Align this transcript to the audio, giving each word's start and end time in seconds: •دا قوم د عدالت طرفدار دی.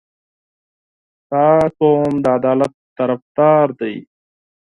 •دا 1.31 1.47
قوم 1.79 2.13
د 2.23 2.25
عدالت 2.37 2.73
طرفدار 2.97 3.67
دی. 3.79 3.95